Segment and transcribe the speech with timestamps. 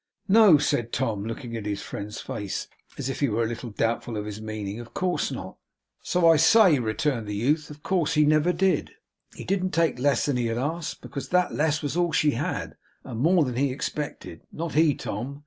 [0.27, 2.67] 'No,' said Tom, looking into his friend's face,
[2.97, 4.79] as if he were a little doubtful of his meaning.
[4.79, 5.57] 'Of course not.'
[6.01, 8.93] 'So I say,' returned the youth, 'of course he never did.
[9.35, 12.77] HE didn't take less than he had asked, because that less was all she had,
[13.03, 15.39] and more than he expected; not he, Tom!